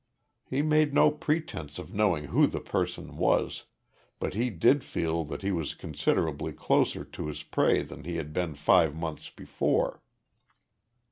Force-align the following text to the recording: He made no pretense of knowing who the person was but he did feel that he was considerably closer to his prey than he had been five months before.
He 0.43 0.63
made 0.63 0.95
no 0.95 1.11
pretense 1.11 1.77
of 1.77 1.93
knowing 1.93 2.23
who 2.23 2.47
the 2.47 2.59
person 2.59 3.17
was 3.17 3.65
but 4.17 4.33
he 4.33 4.49
did 4.49 4.83
feel 4.83 5.23
that 5.25 5.43
he 5.43 5.51
was 5.51 5.75
considerably 5.75 6.53
closer 6.53 7.03
to 7.05 7.27
his 7.27 7.43
prey 7.43 7.83
than 7.83 8.03
he 8.03 8.15
had 8.15 8.33
been 8.33 8.55
five 8.55 8.95
months 8.95 9.29
before. 9.29 10.01